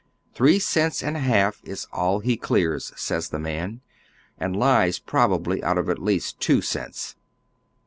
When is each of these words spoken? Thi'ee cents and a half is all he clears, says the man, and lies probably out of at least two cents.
Thi'ee 0.33 0.59
cents 0.59 1.03
and 1.03 1.15
a 1.15 1.19
half 1.19 1.61
is 1.63 1.85
all 1.93 2.21
he 2.21 2.35
clears, 2.35 2.91
says 2.95 3.29
the 3.29 3.37
man, 3.37 3.81
and 4.39 4.57
lies 4.57 4.97
probably 4.97 5.63
out 5.63 5.77
of 5.77 5.91
at 5.91 5.99
least 6.01 6.39
two 6.39 6.59
cents. 6.59 7.13